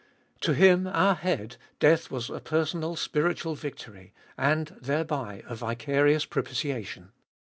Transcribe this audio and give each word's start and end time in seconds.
To 0.39 0.55
Him, 0.55 0.87
our 0.87 1.13
Head, 1.13 1.57
death 1.79 2.09
was 2.09 2.31
a 2.31 2.39
personal 2.39 2.95
spiritual 2.95 3.53
victory, 3.53 4.13
and 4.35 4.75
thereby 4.81 5.43
a 5.47 5.53
vicarious 5.53 6.25
propitiation. 6.25 7.11